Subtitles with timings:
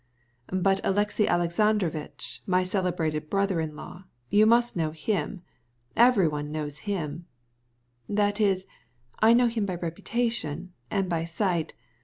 [0.51, 4.85] "But Alexey Alexandrovitch, my celebrated brother in law, you surely must know.
[4.87, 7.27] All the world knows him."
[8.09, 11.75] "I know him by reputation and by sight.